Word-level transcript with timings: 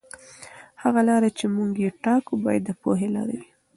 هغه 0.83 1.01
لاره 1.09 1.29
چې 1.37 1.45
موږ 1.55 1.71
یې 1.83 1.89
ټاکو 2.03 2.33
باید 2.45 2.61
د 2.65 2.69
پوهې 2.81 3.07
لاره 3.15 3.33
وي. 3.39 3.49